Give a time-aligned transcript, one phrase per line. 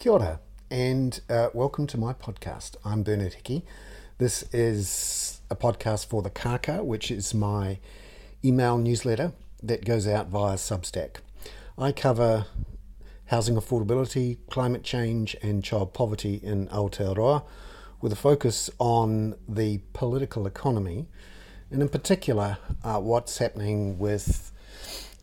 [0.00, 0.40] Kia ora,
[0.70, 2.74] and uh, welcome to my podcast.
[2.86, 3.66] I'm Bernard Hickey.
[4.16, 7.78] This is a podcast for the Kaka, which is my
[8.42, 11.16] email newsletter that goes out via Substack.
[11.76, 12.46] I cover
[13.26, 17.44] housing affordability, climate change, and child poverty in Aotearoa
[18.00, 21.08] with a focus on the political economy,
[21.70, 24.50] and in particular, uh, what's happening with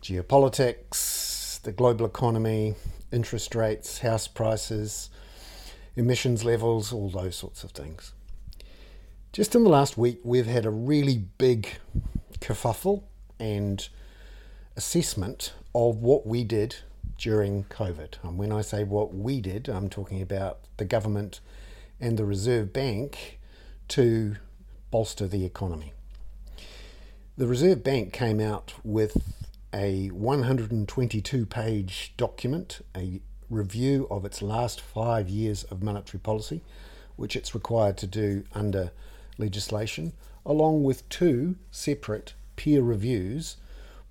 [0.00, 2.76] geopolitics, the global economy,
[3.12, 5.10] interest rates, house prices,
[5.96, 8.12] emissions levels, all those sorts of things.
[9.32, 11.68] Just in the last week, we've had a really big
[12.40, 13.02] kerfuffle
[13.38, 13.88] and
[14.76, 16.76] assessment of what we did
[17.18, 18.14] during COVID.
[18.22, 21.40] And when I say what we did, I'm talking about the government
[22.00, 23.38] and the Reserve Bank
[23.88, 24.36] to
[24.90, 25.92] bolster the economy.
[27.36, 29.16] The Reserve Bank came out with
[29.72, 36.62] a 122 page document, a review of its last five years of monetary policy,
[37.16, 38.90] which it's required to do under
[39.38, 40.12] legislation,
[40.44, 43.56] along with two separate peer reviews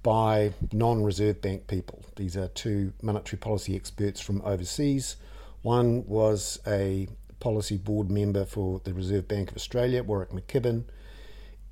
[0.03, 2.03] by non Reserve Bank people.
[2.15, 5.17] These are two monetary policy experts from overseas.
[5.63, 7.07] One was a
[7.39, 10.85] policy board member for the Reserve Bank of Australia, Warwick McKibbin,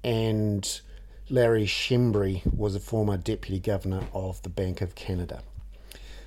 [0.04, 0.82] and
[1.28, 5.42] Larry Schembri was a former Deputy Governor of the Bank of Canada.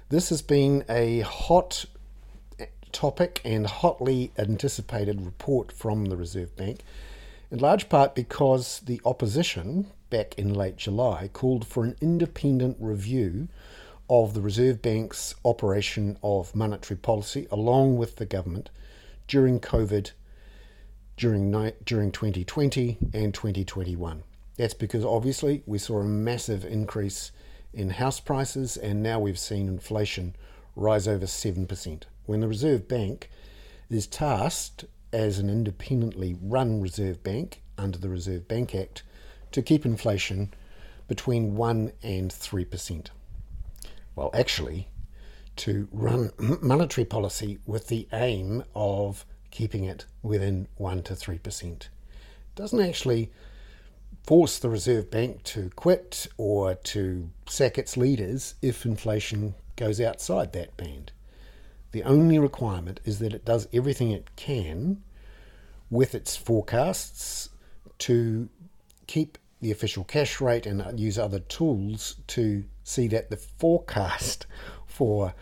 [0.09, 1.85] This has been a hot
[2.91, 6.81] topic and hotly anticipated report from the Reserve Bank,
[7.49, 13.47] in large part because the opposition, back in late July, called for an independent review
[14.11, 18.69] of the Reserve Bank's operation of monetary policy along with the government
[19.29, 20.11] during COVID
[21.17, 21.53] during,
[21.85, 24.25] during 2020 and 2021.
[24.59, 27.31] That's because obviously we saw a massive increase
[27.73, 30.35] in house prices and now we've seen inflation
[30.75, 32.03] rise over 7%.
[32.27, 33.31] When the Reserve Bank
[33.89, 39.05] is tasked as an independently run Reserve Bank under the Reserve Bank Act
[39.53, 40.53] to keep inflation
[41.07, 43.07] between 1 and 3%.
[44.17, 44.89] Well, actually,
[45.57, 51.89] to run monetary policy with the aim of keeping it within 1 to 3%.
[52.57, 53.31] Doesn't actually
[54.29, 60.53] force the Reserve Bank to quit or to sack its leaders if inflation goes outside
[60.53, 61.13] that band.
[61.93, 65.03] The only requirement is that it does everything it can
[65.89, 67.49] with its forecasts
[68.01, 68.51] to
[69.07, 74.45] keep the official cash rate and use other tools to see that the forecast
[74.87, 75.33] for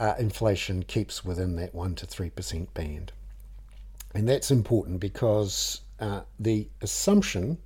[0.00, 3.12] uh, inflation keeps within that 1 to 3% band.
[4.12, 7.58] And that's important because uh, the assumption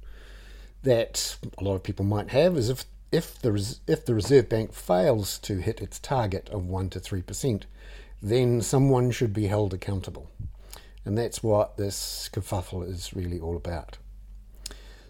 [0.83, 4.73] that a lot of people might have is if if the if the Reserve Bank
[4.73, 7.67] fails to hit its target of one to three percent,
[8.23, 10.31] then someone should be held accountable,
[11.05, 13.99] and that's what this kerfuffle is really all about.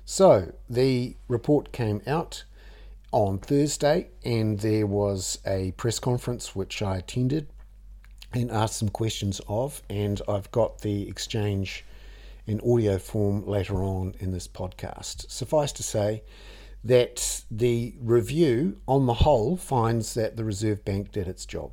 [0.04, 2.44] So the report came out
[3.10, 7.48] on Thursday, and there was a press conference which I attended
[8.32, 11.84] and asked some questions of, and I've got the exchange
[12.48, 15.30] in audio form later on in this podcast.
[15.30, 16.22] Suffice to say
[16.82, 21.72] that the review, on the whole, finds that the Reserve Bank did its job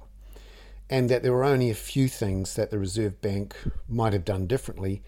[0.89, 3.55] and that there were only a few things that the Reserve Bank
[3.87, 5.01] might have done differently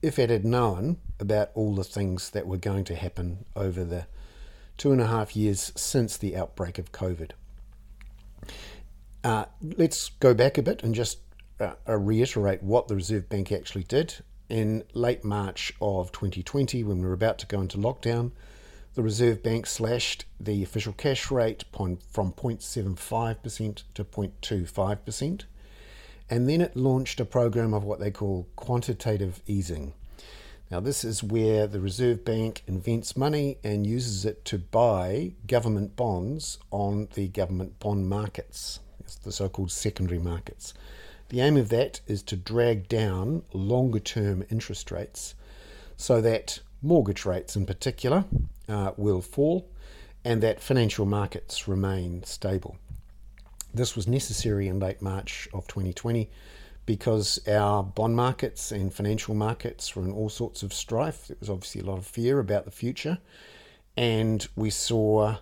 [0.00, 4.06] if it had known about all the things that were going to happen over the
[4.76, 7.32] two and a half years since the outbreak of COVID.
[9.22, 9.44] Uh,
[9.76, 11.18] let's go back a bit and just
[11.60, 14.16] uh, reiterate what the Reserve Bank actually did
[14.52, 18.32] in late March of 2020, when we were about to go into lockdown,
[18.94, 21.96] the Reserve Bank slashed the official cash rate from
[22.32, 25.44] 0.75% to 0.25%.
[26.28, 29.94] And then it launched a program of what they call quantitative easing.
[30.70, 35.96] Now, this is where the Reserve Bank invents money and uses it to buy government
[35.96, 40.74] bonds on the government bond markets, it's the so called secondary markets.
[41.32, 45.34] The aim of that is to drag down longer term interest rates
[45.96, 48.26] so that mortgage rates in particular
[48.68, 49.66] uh, will fall
[50.26, 52.76] and that financial markets remain stable.
[53.72, 56.28] This was necessary in late March of 2020
[56.84, 61.28] because our bond markets and financial markets were in all sorts of strife.
[61.28, 63.16] There was obviously a lot of fear about the future,
[63.96, 65.36] and we saw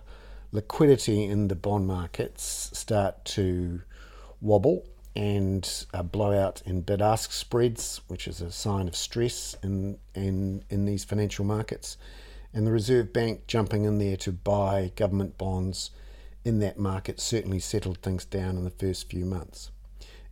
[0.53, 3.81] liquidity in the bond markets start to
[4.39, 4.85] wobble
[5.15, 10.63] and a blowout in bid ask spreads, which is a sign of stress in, in,
[10.69, 11.97] in these financial markets,
[12.53, 15.91] and the Reserve Bank jumping in there to buy government bonds
[16.43, 19.71] in that market certainly settled things down in the first few months.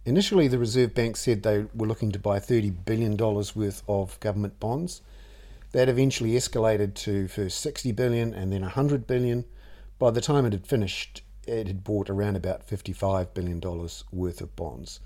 [0.06, 4.60] Initially, the Reserve Bank said they were looking to buy $30 billion worth of government
[4.60, 5.02] bonds.
[5.72, 9.46] That eventually escalated to first 60 billion and then 100 billion.
[10.00, 13.62] By the time it had finished, it had bought around about $55 billion
[14.12, 15.00] worth of bonds.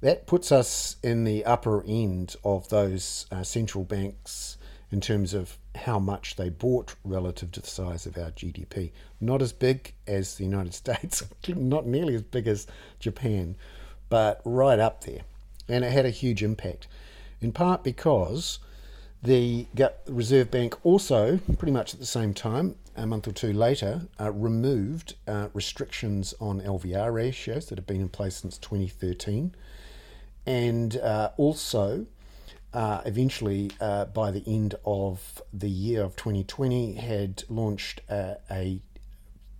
[0.00, 4.56] That puts us in the upper end of those uh, central banks
[4.90, 8.90] in terms of how much they bought relative to the size of our GDP.
[9.20, 12.66] Not as big as the United States, not nearly as big as
[12.98, 13.56] Japan,
[14.08, 15.22] but right up there.
[15.68, 16.88] And it had a huge impact,
[17.40, 18.58] in part because
[19.22, 19.66] the
[20.06, 24.32] Reserve Bank also, pretty much at the same time, a month or two later, uh,
[24.32, 29.54] removed uh, restrictions on LVR ratios that have been in place since 2013
[30.46, 32.06] and uh, also
[32.74, 38.80] uh, eventually uh, by the end of the year of 2020 had launched a, a,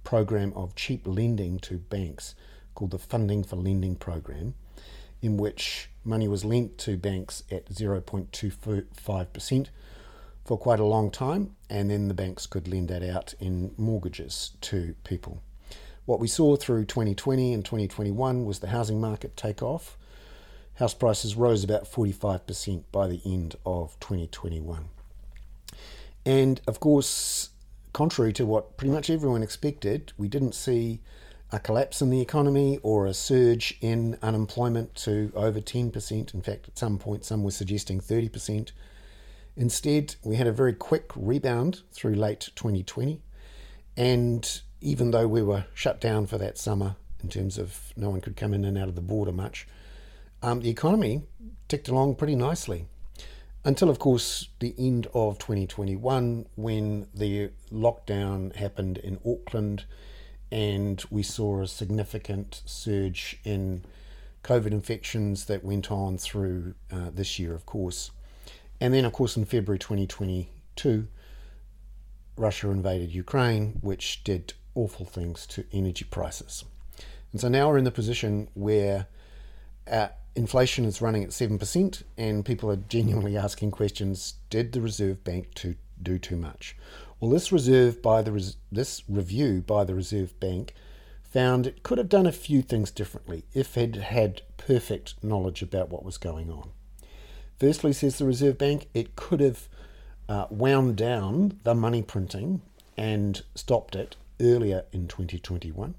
[0.05, 2.35] program of cheap lending to banks
[2.75, 4.53] called the funding for lending program
[5.23, 9.69] in which money was lent to banks at 0.25%
[10.45, 14.53] for quite a long time and then the banks could lend that out in mortgages
[14.61, 15.43] to people
[16.05, 19.97] what we saw through 2020 and 2021 was the housing market take off
[20.77, 24.89] House prices rose about 45% by the end of 2021.
[26.25, 27.51] And of course,
[27.93, 31.01] contrary to what pretty much everyone expected, we didn't see
[31.51, 36.35] a collapse in the economy or a surge in unemployment to over 10%.
[36.35, 38.73] In fact, at some point, some were suggesting 30%.
[39.57, 43.21] Instead, we had a very quick rebound through late 2020.
[43.97, 48.21] And even though we were shut down for that summer in terms of no one
[48.21, 49.67] could come in and out of the border much,
[50.43, 51.23] um, the economy
[51.69, 52.87] ticked along pretty nicely.
[53.65, 59.85] Until, of course, the end of 2021, when the lockdown happened in Auckland
[60.51, 63.85] and we saw a significant surge in
[64.43, 68.11] COVID infections that went on through uh, this year, of course.
[68.83, 71.07] And then, of course, in February 2022,
[72.37, 76.65] Russia invaded Ukraine, which did awful things to energy prices.
[77.31, 79.07] And so now we're in the position where
[79.89, 85.23] uh, inflation is running at 7%, and people are genuinely asking questions Did the Reserve
[85.23, 86.77] Bank to do too much?
[87.21, 90.75] Well, this reserve by the this review by the Reserve Bank
[91.23, 95.89] found it could have done a few things differently if it had perfect knowledge about
[95.89, 96.71] what was going on.
[97.63, 99.69] Firstly, says the Reserve Bank, it could have
[100.29, 102.61] uh, wound down the money printing
[102.97, 105.95] and stopped it earlier in 2021.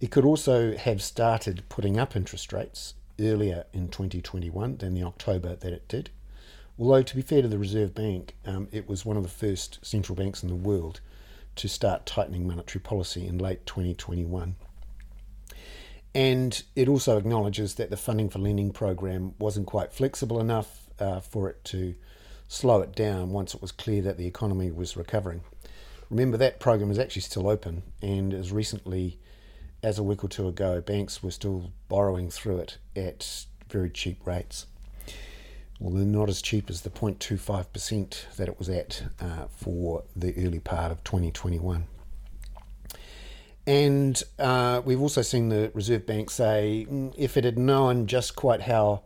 [0.00, 5.56] It could also have started putting up interest rates earlier in 2021 than the October
[5.56, 6.10] that it did.
[6.78, 9.80] Although, to be fair to the Reserve Bank, um, it was one of the first
[9.82, 11.00] central banks in the world
[11.56, 14.54] to start tightening monetary policy in late 2021.
[16.14, 21.20] And it also acknowledges that the funding for lending program wasn't quite flexible enough uh,
[21.20, 21.94] for it to
[22.48, 25.42] slow it down once it was clear that the economy was recovering.
[26.10, 29.18] Remember, that program is actually still open and as recently
[29.82, 34.26] as a week or two ago, banks were still borrowing through it at very cheap
[34.26, 34.66] rates.
[35.78, 40.34] Well, they're not as cheap as the 0.25% that it was at uh, for the
[40.44, 41.86] early part of 2021.
[43.70, 48.34] And uh, we've also seen the Reserve Bank say mm, if it had known just
[48.34, 49.04] quite how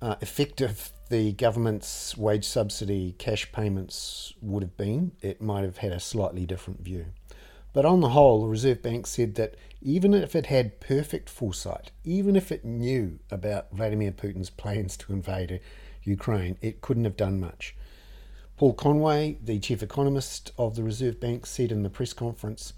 [0.00, 5.92] uh, effective the government's wage subsidy cash payments would have been, it might have had
[5.92, 7.06] a slightly different view.
[7.72, 11.92] But on the whole, the Reserve Bank said that even if it had perfect foresight,
[12.02, 15.60] even if it knew about Vladimir Putin's plans to invade
[16.02, 17.76] Ukraine, it couldn't have done much.
[18.56, 22.72] Paul Conway, the chief economist of the Reserve Bank, said in the press conference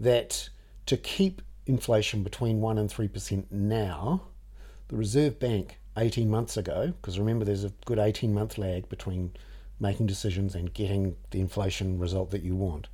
[0.00, 0.48] that
[0.86, 4.22] to keep inflation between 1 and 3% now,
[4.88, 9.32] the Reserve Bank 18 months ago, because remember there's a good 18 month lag between
[9.78, 12.88] making decisions and getting the inflation result that you want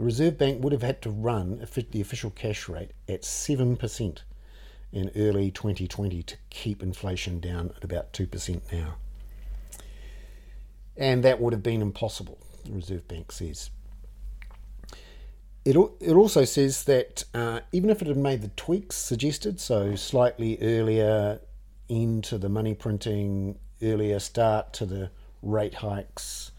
[0.00, 4.18] the Reserve Bank would have had to run the official cash rate at 7%
[4.92, 8.94] in early 2020 to keep inflation down at about 2% now.
[10.96, 13.68] And that would have been impossible, the Reserve Bank says.
[15.64, 19.94] It, it also says that uh, even if it had made the tweaks suggested, so
[19.94, 21.40] slightly earlier
[21.88, 25.10] into the money printing, earlier start to the
[25.42, 26.52] rate hikes,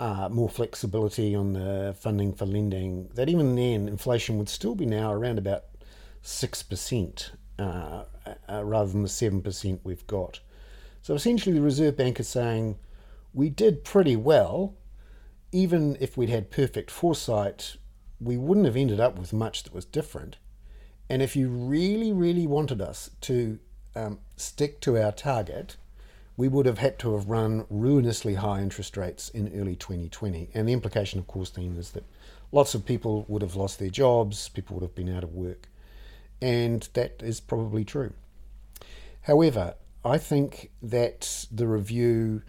[0.00, 4.86] uh, more flexibility on the funding for lending, that even then inflation would still be
[4.86, 5.64] now around about
[6.24, 10.40] 6% uh, uh, rather than the 7% we've got.
[11.02, 12.78] So essentially, the Reserve Bank is saying
[13.34, 14.74] we did pretty well.
[15.54, 17.76] Even if we'd had perfect foresight,
[18.22, 20.36] we wouldn't have ended up with much that was different.
[21.08, 23.58] And if you really, really wanted us to
[23.94, 25.76] um, stick to our target,
[26.36, 30.50] we would have had to have run ruinously high interest rates in early 2020.
[30.54, 32.04] And the implication, of course, then is that
[32.50, 35.68] lots of people would have lost their jobs, people would have been out of work.
[36.40, 38.12] And that is probably true.
[39.22, 39.74] However,
[40.04, 42.42] I think that the review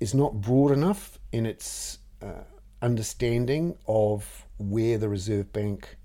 [0.00, 2.44] is not broad enough in its uh,
[2.82, 5.96] understanding of where the Reserve Bank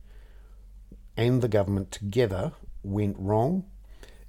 [1.16, 2.54] and the government together
[2.84, 3.66] went wrong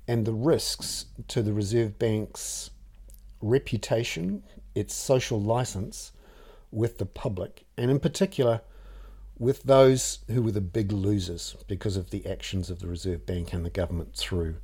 [0.09, 2.71] and the risks to the Reserve Bank's
[3.41, 4.43] reputation,
[4.75, 6.13] its social license
[6.71, 8.61] with the public, and in particular
[9.39, 13.53] with those who were the big losers because of the actions of the Reserve Bank
[13.53, 14.57] and the government through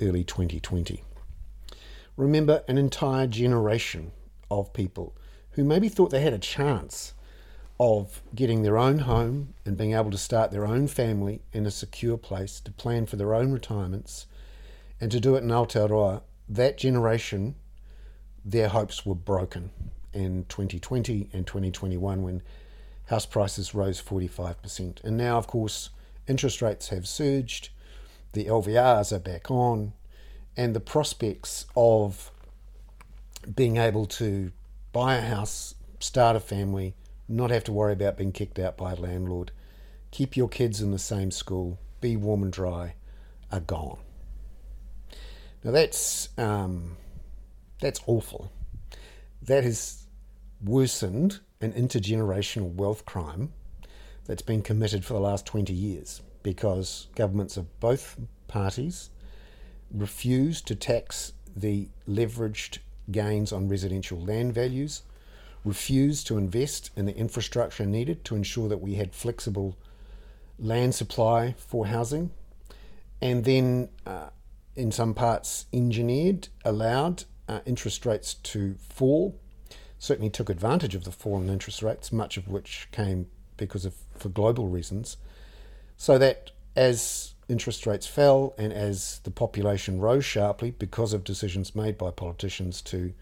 [0.00, 1.02] early 2020.
[2.16, 4.12] Remember, an entire generation
[4.50, 5.16] of people
[5.52, 7.14] who maybe thought they had a chance
[7.82, 11.70] of getting their own home and being able to start their own family in a
[11.70, 14.26] secure place to plan for their own retirements
[15.00, 17.56] and to do it in Aotearoa, that generation,
[18.44, 19.70] their hopes were broken
[20.12, 22.40] in 2020 and 2021 when
[23.06, 25.02] house prices rose 45%.
[25.02, 25.90] And now, of course,
[26.28, 27.70] interest rates have surged,
[28.32, 29.92] the LVRs are back on,
[30.56, 32.30] and the prospects of
[33.52, 34.52] being able to
[34.92, 36.94] buy a house, start a family,
[37.28, 39.52] not have to worry about being kicked out by a landlord,
[40.10, 42.94] keep your kids in the same school, be warm and dry,
[43.50, 43.98] are gone.
[45.64, 46.96] Now that's um,
[47.80, 48.50] that's awful.
[49.42, 50.06] That has
[50.62, 53.52] worsened an intergenerational wealth crime
[54.24, 59.10] that's been committed for the last 20 years because governments of both parties
[59.92, 62.78] refuse to tax the leveraged
[63.10, 65.02] gains on residential land values,
[65.64, 69.76] refuse to invest in the infrastructure needed to ensure that we had flexible
[70.58, 72.30] land supply for housing,
[73.20, 74.28] and then uh,
[74.74, 79.38] in some parts engineered, allowed uh, interest rates to fall,
[79.98, 83.26] certainly took advantage of the fall in interest rates, much of which came
[83.56, 85.16] because of for global reasons,
[85.96, 91.74] so that as interest rates fell and as the population rose sharply because of decisions
[91.74, 93.12] made by politicians to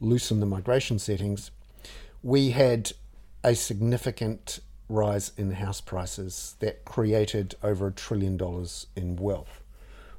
[0.00, 1.50] loosen the migration settings,
[2.22, 2.92] we had
[3.42, 9.62] a significant rise in house prices that created over a trillion dollars in wealth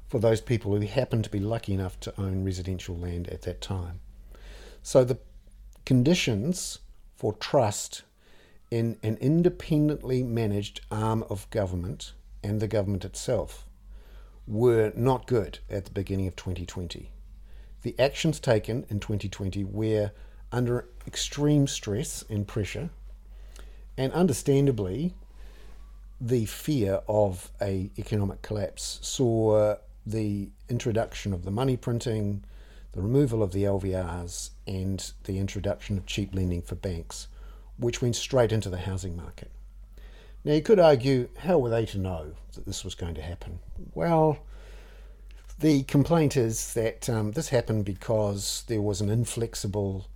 [0.08, 3.60] for those people who happened to be lucky enough to own residential land at that
[3.60, 4.00] time.
[4.82, 5.18] So the
[5.84, 6.78] conditions
[7.16, 8.02] for trust
[8.70, 13.64] in an independently managed arm of government and the government itself
[14.46, 17.10] were not good at the beginning of 2020.
[17.86, 20.10] The actions taken in 2020 were
[20.50, 22.90] under extreme stress and pressure,
[23.96, 25.14] and understandably,
[26.20, 32.42] the fear of a economic collapse saw the introduction of the money printing,
[32.90, 37.28] the removal of the LVRs, and the introduction of cheap lending for banks,
[37.78, 39.52] which went straight into the housing market.
[40.44, 43.60] Now, you could argue, how were they to know that this was going to happen?
[43.94, 44.40] Well,
[45.58, 50.08] the complaint is that um, this happened because there was an inflexible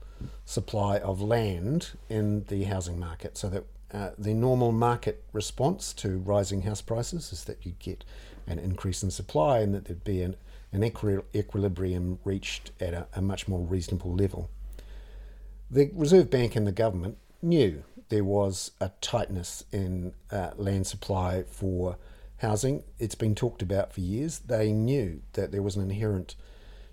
[0.44, 6.18] supply of land in the housing market, so that uh, the normal market response to
[6.18, 8.04] rising house prices is that you get
[8.46, 10.36] an increase in supply and that there'd be an,
[10.72, 14.50] an equilibrium reached at a, a much more reasonable level.
[15.70, 21.44] The Reserve Bank and the government knew there was a tightness in uh, land supply
[21.44, 21.96] for
[22.40, 22.82] housing.
[22.98, 24.40] It's been talked about for years.
[24.40, 26.34] They knew that there was an inherent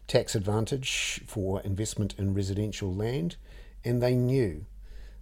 [0.08, 3.38] tax advantage for investment in residential land,
[3.84, 4.66] and they knew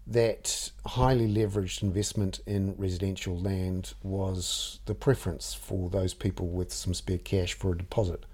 [0.08, 6.94] that highly leveraged investment in residential land was the preference for those people with some
[6.94, 8.26] spare cash for a deposit.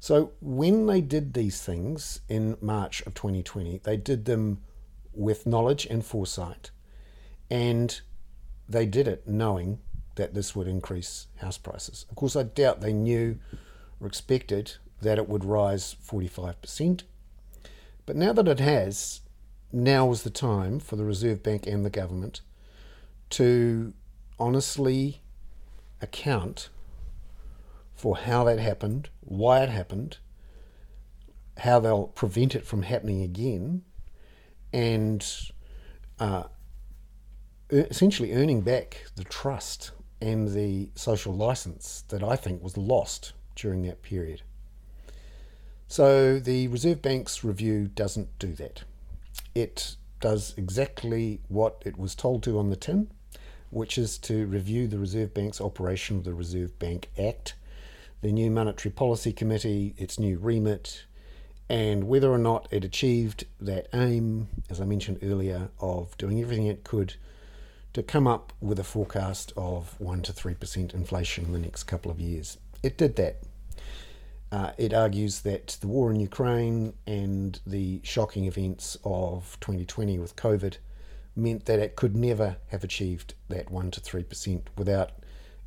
[0.00, 4.62] So when they did these things in March of 2020, they did them
[5.12, 6.70] with knowledge and foresight,
[7.50, 8.00] and
[8.68, 9.78] they did it knowing
[10.16, 12.04] that this would increase house prices.
[12.10, 13.38] Of course, I doubt they knew
[14.00, 17.02] or expected that it would rise 45%.
[18.04, 19.20] But now that it has,
[19.72, 22.40] now is the time for the Reserve Bank and the government
[23.30, 23.92] to
[24.38, 25.20] honestly
[26.00, 26.68] account
[27.94, 30.18] for how that happened, why it happened,
[31.58, 33.82] how they'll prevent it from happening again,
[34.72, 35.26] and
[36.18, 36.44] uh,
[37.70, 43.82] essentially earning back the trust and the social license that I think was lost during
[43.82, 44.42] that period.
[45.88, 48.82] So the Reserve Bank's review doesn't do that
[49.56, 53.08] it does exactly what it was told to on the tin,
[53.70, 57.54] which is to review the Reserve Bank's operation of the Reserve Bank Act
[58.22, 61.04] the new Monetary Policy Committee, its new remit,
[61.68, 66.66] and whether or not it achieved that aim, as I mentioned earlier, of doing everything
[66.66, 67.14] it could
[67.96, 72.10] to come up with a forecast of 1 to 3% inflation in the next couple
[72.10, 72.58] of years.
[72.82, 73.38] It did that.
[74.52, 80.36] Uh, it argues that the war in Ukraine and the shocking events of 2020 with
[80.36, 80.76] COVID
[81.34, 85.12] meant that it could never have achieved that 1 to 3% without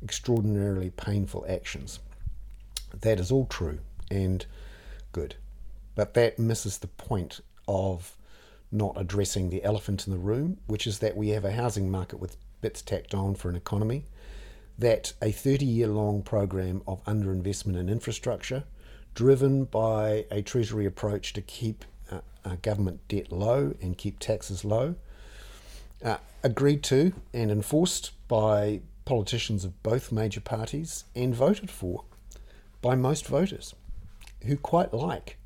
[0.00, 1.98] extraordinarily painful actions.
[3.00, 4.46] That is all true and
[5.10, 5.34] good.
[5.96, 8.16] But that misses the point of
[8.72, 12.20] not addressing the elephant in the room, which is that we have a housing market
[12.20, 14.04] with bits tacked on for an economy,
[14.78, 18.64] that a 30 year long program of underinvestment in infrastructure,
[19.14, 24.64] driven by a Treasury approach to keep uh, uh, government debt low and keep taxes
[24.64, 24.94] low,
[26.04, 32.04] uh, agreed to and enforced by politicians of both major parties and voted for
[32.80, 33.74] by most voters
[34.46, 35.36] who quite like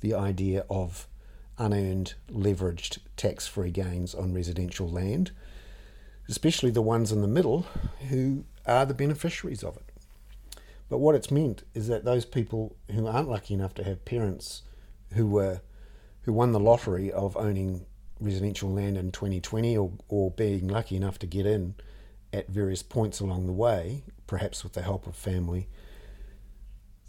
[0.00, 1.06] the idea of
[1.58, 5.30] unearned, leveraged, tax free gains on residential land,
[6.28, 7.66] especially the ones in the middle
[8.08, 9.94] who are the beneficiaries of it.
[10.88, 14.62] But what it's meant is that those people who aren't lucky enough to have parents
[15.14, 15.60] who were
[16.22, 17.84] who won the lottery of owning
[18.18, 21.74] residential land in 2020 or, or being lucky enough to get in
[22.32, 25.68] at various points along the way, perhaps with the help of family,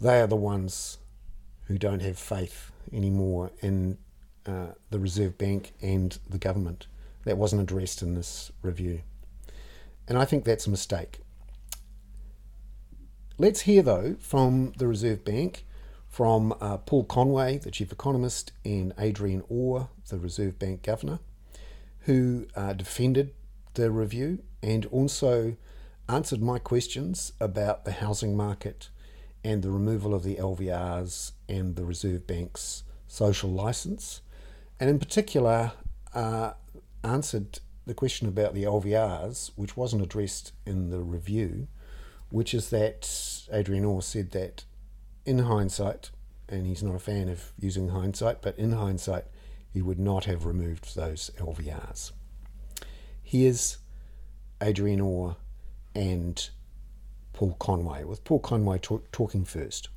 [0.00, 0.98] they are the ones
[1.66, 3.96] who don't have faith anymore in
[4.46, 6.86] uh, the Reserve Bank and the government.
[7.24, 9.00] That wasn't addressed in this review.
[10.06, 11.20] And I think that's a mistake.
[13.38, 15.66] Let's hear, though, from the Reserve Bank,
[16.08, 21.18] from uh, Paul Conway, the Chief Economist, and Adrian Orr, the Reserve Bank Governor,
[22.00, 23.34] who uh, defended
[23.74, 25.56] the review and also
[26.08, 28.88] answered my questions about the housing market
[29.44, 34.22] and the removal of the LVRs and the Reserve Bank's social license,
[34.78, 35.72] and in particular
[36.14, 36.52] uh,
[37.02, 41.68] answered the question about the LVRs, which wasn't addressed in the review,
[42.30, 44.64] which is that Adrian Orr said that
[45.24, 46.10] in hindsight,
[46.48, 49.24] and he's not a fan of using hindsight, but in hindsight,
[49.72, 52.12] he would not have removed those LVRs.
[53.22, 53.78] Here's
[54.60, 55.36] Adrian Orr
[55.94, 56.48] and
[57.32, 59.88] Paul Conway, with Paul Conway talk, talking first.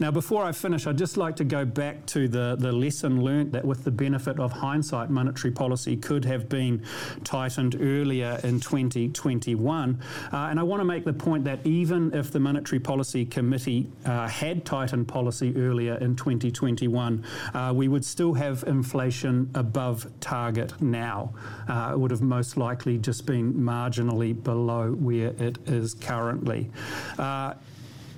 [0.00, 3.52] Now, before I finish, I'd just like to go back to the, the lesson learnt
[3.52, 6.82] that, with the benefit of hindsight, monetary policy could have been
[7.22, 10.00] tightened earlier in 2021.
[10.32, 13.88] Uh, and I want to make the point that even if the Monetary Policy Committee
[14.04, 20.80] uh, had tightened policy earlier in 2021, uh, we would still have inflation above target
[20.82, 21.32] now.
[21.68, 26.70] Uh, it would have most likely just been marginally below where it is currently.
[27.18, 27.54] Uh,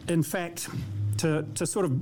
[0.09, 0.69] in fact,
[1.19, 2.01] to, to sort of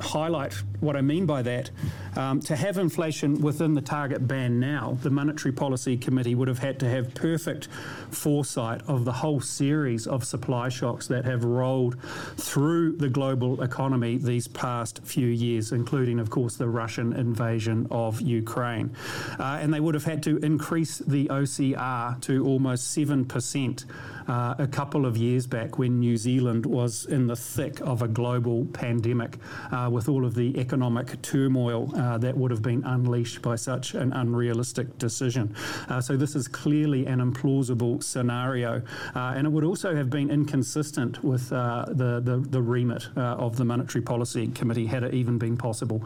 [0.00, 1.70] highlight what I mean by that.
[2.16, 6.58] Um, to have inflation within the target band now, the Monetary Policy Committee would have
[6.58, 7.68] had to have perfect
[8.10, 12.00] foresight of the whole series of supply shocks that have rolled
[12.36, 18.20] through the global economy these past few years, including, of course, the Russian invasion of
[18.20, 18.90] Ukraine.
[19.38, 23.84] Uh, and they would have had to increase the OCR to almost 7%
[24.28, 28.08] uh, a couple of years back when New Zealand was in the thick of a
[28.08, 29.38] global pandemic
[29.70, 33.94] uh, with all of the economic turmoil uh, that would have been unleashed by such
[33.94, 35.54] an unrealistic decision.
[35.88, 38.82] Uh, so, this is clearly an implausible scenario,
[39.14, 43.56] uh, and it would also have been inconsistent with uh, the, the, the, remit of
[43.56, 45.98] the Monetary Policy Committee had it even been possible,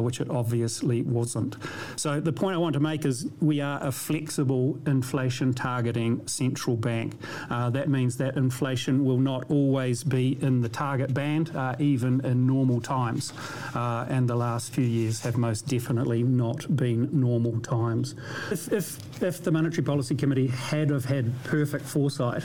[0.00, 1.56] which it obviously wasn't.
[1.96, 6.76] So, the point I want to make is we are a flexible inflation targeting central
[6.76, 7.14] bank.
[7.48, 12.24] Uh, that means that inflation will not always be in the target band, uh, even
[12.24, 13.32] in normal times.
[13.74, 18.14] Uh, and the last few years have most definitely not been normal times.
[18.50, 22.44] If, if, if the Monetary Policy Committee had have had perfect foresight,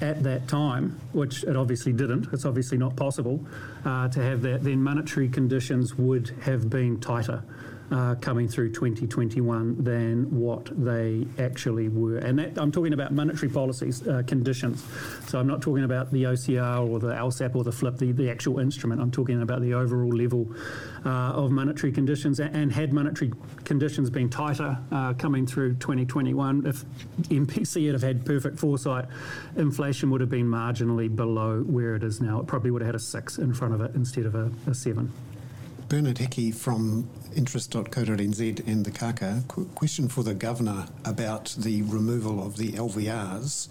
[0.00, 3.44] at that time, which it obviously didn't, it's obviously not possible
[3.84, 7.42] uh, to have that, then monetary conditions would have been tighter
[7.90, 12.18] uh, coming through 2021 than what they actually were.
[12.18, 14.84] And that, I'm talking about monetary policies, uh, conditions.
[15.28, 18.30] So I'm not talking about the OCR or the LSAP or the FLIP, the, the
[18.30, 19.00] actual instrument.
[19.00, 20.48] I'm talking about the overall level
[21.04, 22.40] uh, of monetary conditions.
[22.40, 23.32] And had monetary
[23.64, 26.84] conditions been tighter uh, coming through 2021, if
[27.28, 29.06] MPC had had perfect foresight,
[29.56, 32.40] inflation would have been marginally below where it is now.
[32.40, 34.74] It probably would have had a six in front of it instead of a, a
[34.74, 35.12] seven.
[35.88, 39.44] Bernard Hickey from interest.co.nz and the Kaka.
[39.46, 43.68] Qu- question for the Governor about the removal of the LVRs.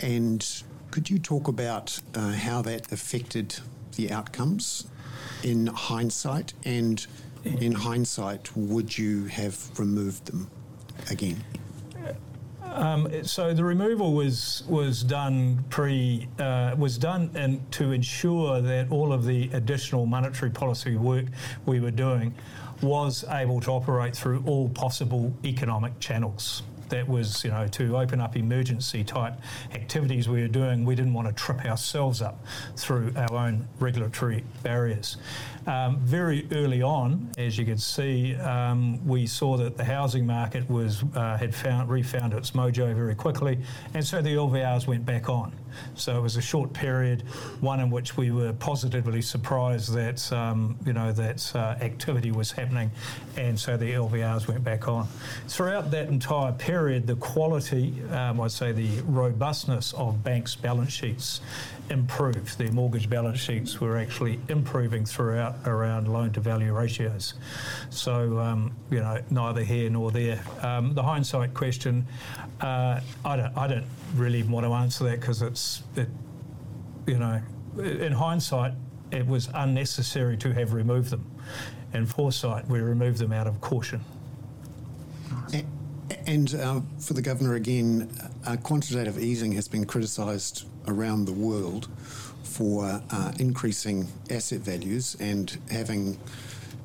[0.00, 0.44] And
[0.90, 3.56] could you talk about uh, how that affected
[3.94, 4.88] the outcomes
[5.44, 6.52] in hindsight?
[6.64, 7.06] And
[7.44, 10.50] in hindsight, would you have removed them
[11.10, 11.44] again?
[12.74, 18.90] Um, so the removal was was done pre uh, was done and to ensure that
[18.90, 21.26] all of the additional monetary policy work
[21.66, 22.34] we were doing
[22.82, 28.20] was able to operate through all possible economic channels that was, you know, to open
[28.20, 29.34] up emergency type
[29.72, 32.44] activities we were doing, we didn't want to trip ourselves up
[32.76, 35.16] through our own regulatory barriers.
[35.66, 40.68] Um, very early on, as you could see, um, we saw that the housing market
[40.70, 43.58] was uh, had found refound its mojo very quickly,
[43.94, 45.52] and so the LVRs went back on.
[45.94, 47.22] So it was a short period,
[47.60, 52.50] one in which we were positively surprised that um, you know that uh, activity was
[52.52, 52.90] happening,
[53.36, 55.06] and so the LVRs went back on.
[55.48, 61.40] Throughout that entire period, the quality, um, I'd say, the robustness of banks' balance sheets
[61.90, 62.58] improved.
[62.58, 67.34] Their mortgage balance sheets were actually improving throughout around loan to value ratios.
[67.90, 70.42] So, um, you know, neither here nor there.
[70.62, 72.06] Um, the hindsight question,
[72.60, 76.08] uh, I, don't, I don't really want to answer that because it's, it,
[77.06, 77.40] you know,
[77.78, 78.72] in hindsight,
[79.10, 81.30] it was unnecessary to have removed them.
[81.92, 84.00] In foresight, we removed them out of caution.
[86.26, 88.10] And uh, for the governor again,
[88.46, 91.88] uh, quantitative easing has been criticised around the world
[92.42, 96.18] for uh, increasing asset values and having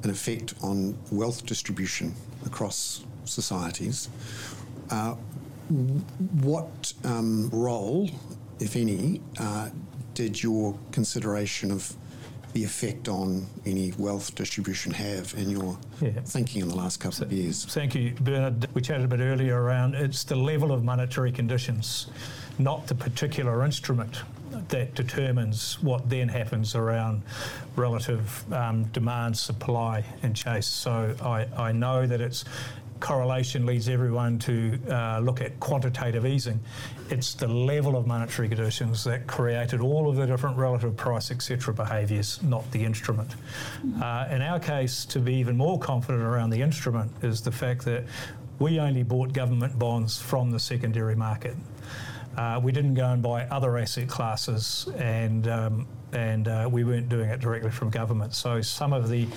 [0.03, 2.13] an effect on wealth distribution
[2.45, 4.09] across societies.
[4.89, 5.15] Uh,
[6.41, 8.09] what um, role,
[8.59, 9.69] if any, uh,
[10.15, 11.95] did your consideration of
[12.53, 16.11] the effect on any wealth distribution have in your yeah.
[16.25, 17.65] thinking in the last couple so, of years?
[17.65, 18.67] Thank you, Bernard.
[18.73, 22.07] We chatted a bit earlier around it's the level of monetary conditions,
[22.57, 24.21] not the particular instrument
[24.69, 27.21] that determines what then happens around
[27.75, 30.67] relative um, demand, supply, and chase.
[30.67, 32.45] So I, I know that it's
[32.99, 36.59] correlation leads everyone to uh, look at quantitative easing.
[37.09, 41.73] It's the level of monetary conditions that created all of the different relative price, etc.,
[41.73, 43.35] behaviours, not the instrument.
[44.01, 47.85] Uh, in our case, to be even more confident around the instrument is the fact
[47.85, 48.03] that
[48.59, 51.55] we only bought government bonds from the secondary market.
[52.39, 57.09] Uh, we didn't go and buy other asset classes, and um, and uh, we weren't
[57.09, 58.33] doing it directly from government.
[58.33, 59.27] So some of the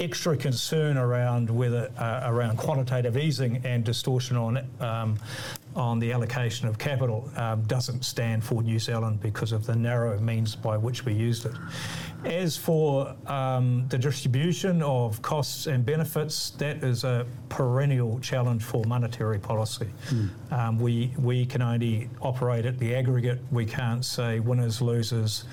[0.00, 5.16] extra concern around whether uh, around quantitative easing and distortion on um,
[5.78, 10.18] on the allocation of capital um, doesn't stand for New Zealand because of the narrow
[10.18, 11.52] means by which we used it.
[12.24, 18.84] As for um, the distribution of costs and benefits, that is a perennial challenge for
[18.86, 19.88] monetary policy.
[20.08, 20.52] Mm.
[20.52, 23.38] Um, we, we can only operate at the aggregate.
[23.52, 25.44] We can't say winners, losers.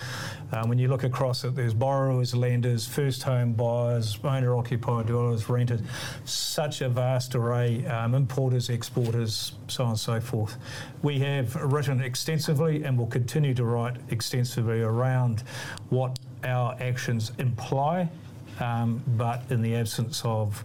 [0.52, 5.50] Um, when you look across it, there's borrowers, lenders, first home buyers, owner occupied dwellers,
[5.50, 5.82] renters,
[6.26, 10.58] such a vast array, um, importers, exporters, so on and so forth.
[11.02, 15.44] We have written extensively and will continue to write extensively around
[15.90, 18.10] what our actions imply,
[18.60, 20.64] um, but in the absence of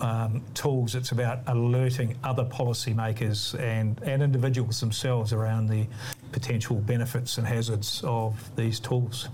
[0.00, 5.86] um, tools, it's about alerting other policymakers and, and individuals themselves around the
[6.32, 9.28] potential benefits and hazards of these tools.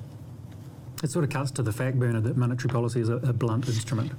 [1.03, 3.66] It sort of cuts to the fact, Bernard, that monetary policy is a, a blunt
[3.68, 4.12] instrument.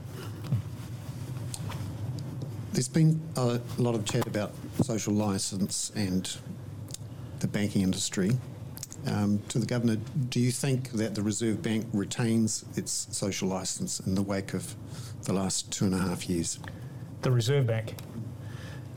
[2.74, 6.36] There's been a lot of chat about social licence and
[7.40, 8.32] the banking industry.
[9.08, 9.98] Um, to the Governor,
[10.30, 14.76] do you think that the Reserve Bank retains its social licence in the wake of
[15.24, 16.60] the last two and a half years?
[17.22, 17.96] The Reserve Bank.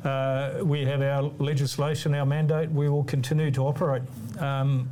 [0.04, 4.02] Uh, we have our legislation, our mandate, we will continue to operate.
[4.38, 4.90] Um,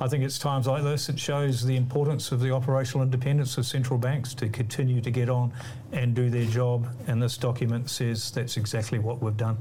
[0.00, 3.66] I think it's times like this it shows the importance of the operational independence of
[3.66, 5.52] central banks to continue to get on
[5.92, 9.58] and do their job, and this document says that's exactly what we've done.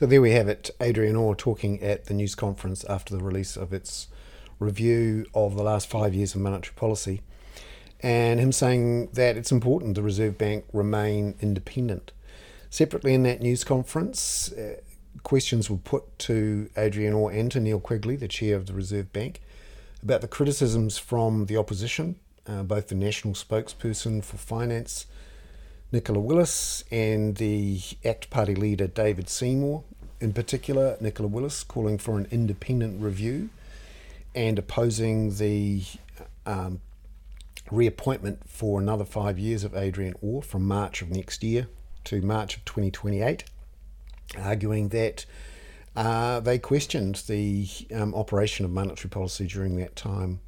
[0.00, 3.54] So there we have it, Adrian Orr talking at the news conference after the release
[3.54, 4.08] of its
[4.58, 7.20] review of the last five years of monetary policy,
[8.02, 12.12] and him saying that it's important the Reserve Bank remain independent.
[12.70, 14.76] Separately in that news conference, uh,
[15.22, 19.12] questions were put to Adrian Orr and to Neil Quigley, the chair of the Reserve
[19.12, 19.42] Bank,
[20.02, 25.04] about the criticisms from the opposition, uh, both the national spokesperson for finance
[25.92, 29.82] Nicola Willis and the ACT Party leader David Seymour,
[30.20, 33.50] in particular, Nicola Willis calling for an independent review
[34.34, 35.82] and opposing the
[36.46, 36.80] um,
[37.70, 41.66] reappointment for another five years of Adrian Orr from March of next year
[42.04, 43.44] to March of 2028,
[44.38, 45.26] arguing that
[45.96, 50.38] uh, they questioned the um, operation of monetary policy during that time.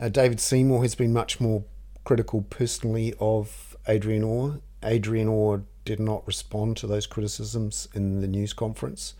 [0.00, 1.64] Uh, David Seymour has been much more
[2.04, 4.60] critical personally of Adrian Orr.
[4.82, 9.14] Adrian Orr did not respond to those criticisms in the news conference,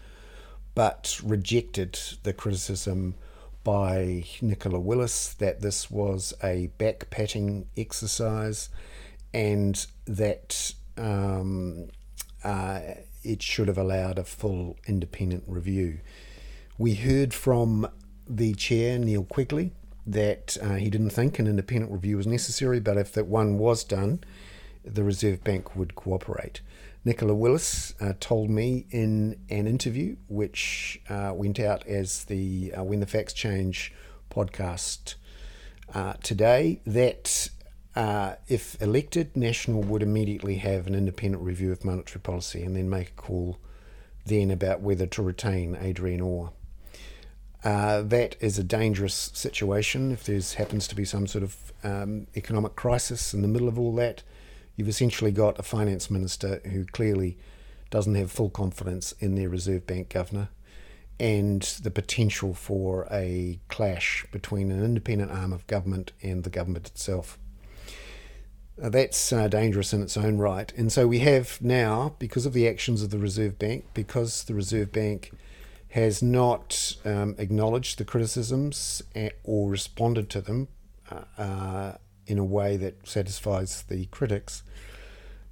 [0.75, 3.15] but rejected the criticism
[3.63, 8.69] by Nicola Willis that this was a back patting exercise
[9.33, 11.89] and that um,
[12.43, 12.81] uh,
[13.23, 16.01] it should have allowed a full independent review.
[16.77, 17.89] We heard from
[18.29, 19.73] the chair, Neil Quigley,
[20.07, 23.85] that uh, he didn't think an independent review was necessary, but if that one was
[23.85, 24.23] done,
[24.85, 26.61] the Reserve Bank would cooperate.
[27.05, 32.83] Nicola Willis uh, told me in an interview, which uh, went out as the uh,
[32.83, 33.93] When the Facts Change
[34.31, 35.15] podcast
[35.95, 37.51] uh, today, that
[37.95, 42.89] uh, if elected, National would immediately have an independent review of monetary policy and then
[42.89, 43.59] make a call
[44.27, 46.53] then about whether to retain Adrian Orr.
[47.63, 52.27] Uh, that is a dangerous situation if there happens to be some sort of um,
[52.37, 54.23] economic crisis in the middle of all that.
[54.77, 57.39] You've essentially got a finance minister who clearly
[57.91, 60.49] doesn't have full confidence in their Reserve Bank governor
[61.21, 66.89] and the potential for a clash between an independent arm of government and the government
[66.89, 67.39] itself.
[68.83, 70.73] Uh, that's uh, dangerous in its own right.
[70.77, 74.55] And so we have now, because of the actions of the Reserve Bank, because the
[74.55, 75.31] Reserve Bank
[75.91, 79.01] has not um, acknowledged the criticisms
[79.45, 80.67] or responded to them
[81.09, 81.93] uh, uh,
[82.27, 84.63] in a way that satisfies the critics,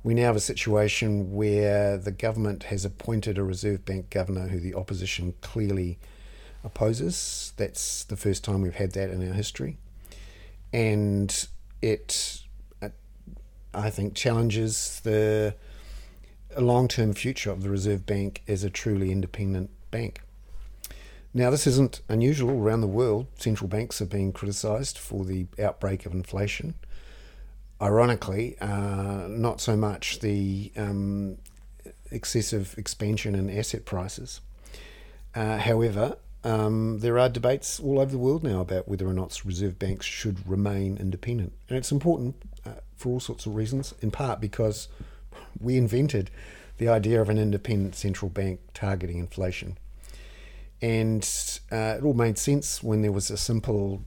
[0.02, 4.58] we now have a situation where the government has appointed a Reserve Bank governor who
[4.58, 5.98] the opposition clearly
[6.64, 7.52] opposes.
[7.56, 9.78] That's the first time we've had that in our history.
[10.72, 11.46] And
[11.80, 12.42] it,
[12.80, 12.88] uh,
[13.72, 15.54] I think, challenges the
[16.58, 20.22] long term future of the Reserve Bank as a truly independent bank.
[21.35, 23.27] Now, this isn't unusual around the world.
[23.38, 26.75] Central banks are being criticised for the outbreak of inflation.
[27.81, 31.38] Ironically, uh, not so much the um,
[32.11, 34.42] excessive expansion in asset prices.
[35.35, 39.40] Uh, however, um, there are debates all over the world now about whether or not
[39.45, 41.55] reserve banks should remain independent.
[41.68, 44.88] And it's important uh, for all sorts of reasons, in part because
[45.59, 46.31] we invented
[46.79, 49.79] the idea of an independent central bank targeting inflation.
[50.83, 51.23] And
[51.71, 54.03] uh, it all made sense when there was a simple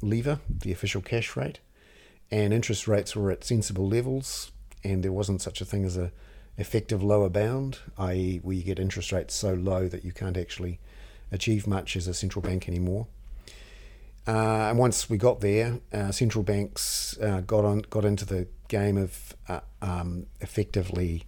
[0.00, 1.58] lever, the official cash rate,
[2.30, 4.52] and interest rates were at sensible levels,
[4.84, 6.12] and there wasn't such a thing as a
[6.56, 10.78] effective lower bound, i.e., where you get interest rates so low that you can't actually
[11.32, 13.08] achieve much as a central bank anymore.
[14.28, 18.46] Uh, and once we got there, uh, central banks uh, got on got into the
[18.68, 21.24] game of uh, um, effectively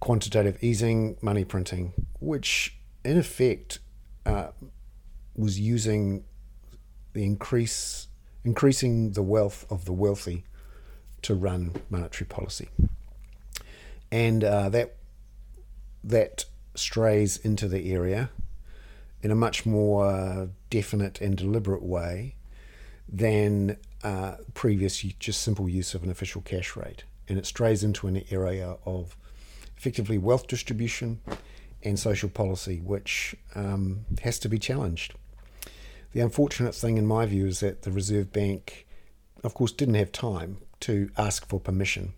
[0.00, 3.78] quantitative easing, money printing, which in effect
[4.26, 4.48] uh,
[5.36, 6.24] was using
[7.12, 8.08] the increase
[8.44, 10.44] increasing the wealth of the wealthy
[11.22, 12.68] to run monetary policy,
[14.12, 14.96] and uh, that
[16.02, 18.30] that strays into the area
[19.22, 22.34] in a much more definite and deliberate way
[23.08, 28.06] than uh, previous just simple use of an official cash rate, and it strays into
[28.06, 29.16] an area of
[29.76, 31.20] effectively wealth distribution
[31.84, 35.14] and social policy, which um, has to be challenged.
[36.12, 38.86] The unfortunate thing, in my view, is that the Reserve Bank,
[39.42, 42.14] of course, didn't have time to ask for permission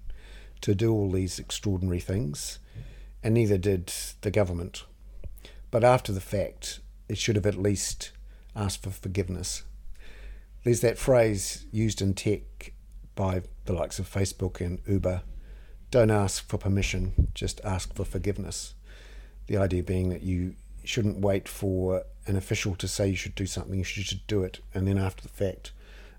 [0.60, 2.58] to do all these extraordinary things,
[3.22, 4.84] and neither did the government.
[5.70, 8.12] But after the fact, it should have at least
[8.54, 9.62] asked for forgiveness.
[10.64, 12.72] There's that phrase used in tech
[13.14, 15.22] by the likes of Facebook and Uber
[15.90, 18.74] don't ask for permission, just ask for forgiveness.
[19.46, 20.54] The idea being that you
[20.84, 24.60] shouldn't wait for an official to say you should do something, you should do it,
[24.74, 25.72] and then after the fact,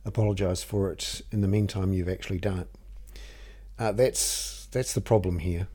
[0.05, 1.21] apologise for it.
[1.31, 2.69] In the meantime, you've actually done it.
[3.79, 5.67] Uh, that's that's the problem here.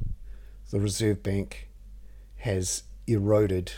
[0.70, 1.68] The Reserve Bank
[2.38, 3.72] has eroded,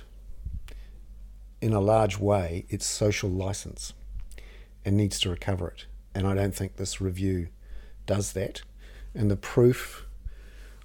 [1.60, 3.92] in a large way, its social license,
[4.84, 5.87] and needs to recover it.
[6.14, 7.48] And I don't think this review
[8.06, 8.62] does that.
[9.14, 10.06] And the proof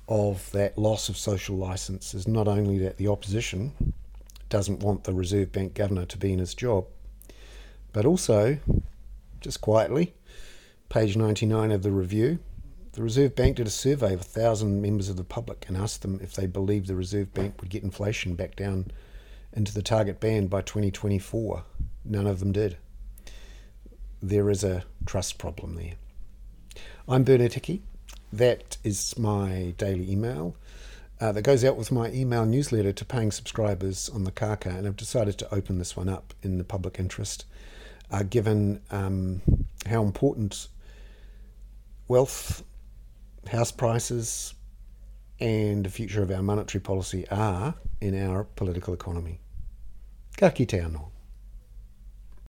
[0.10, 3.94] of that loss of social license is not only that the opposition
[4.50, 6.88] doesn't want the Reserve Bank governor to be in his job,
[7.94, 8.58] but also,
[9.40, 10.16] just quietly,
[10.90, 12.40] page 99 of the review,
[12.94, 16.20] the Reserve Bank did a survey of 1,000 members of the public and asked them
[16.24, 18.88] if they believed the Reserve Bank would get inflation back down
[19.54, 21.64] into the target band by 2024.
[22.04, 22.78] None of them did.
[24.24, 25.94] There is a trust problem there.
[27.08, 27.84] I'm Bernard Hickey.
[28.32, 30.56] That is my daily email.
[31.22, 34.88] uh, that goes out with my email newsletter to paying subscribers on the Kaka, and
[34.88, 37.46] I've decided to open this one up in the public interest,
[38.10, 39.42] uh, given um,
[39.86, 40.70] how important
[42.08, 42.64] wealth,
[43.52, 44.54] house prices,
[45.40, 49.40] and the future of our monetary policy are in our political economy.
[50.38, 51.09] Ka kite anō.